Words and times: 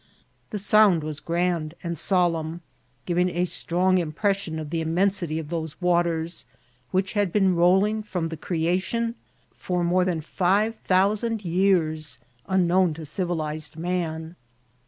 The 0.49 0.57
sound 0.57 1.03
was 1.03 1.19
grand 1.19 1.75
and 1.83 1.95
solemn, 1.95 2.61
giving 3.05 3.29
a 3.29 3.45
strong 3.45 3.99
impression 3.99 4.57
of 4.57 4.71
the 4.71 4.81
inunensity 4.83 5.37
of 5.39 5.49
those 5.49 5.79
waters, 5.79 6.47
which 6.89 7.13
had 7.13 7.31
been 7.31 7.55
rolling 7.55 8.01
from 8.01 8.29
the 8.29 8.35
creation, 8.35 9.13
for 9.53 9.83
more 9.83 10.03
than 10.03 10.19
five 10.21 10.73
thousand 10.77 11.45
years, 11.45 12.17
imknown 12.49 12.95
to 12.95 13.05
civilized 13.05 13.77
man. 13.77 14.35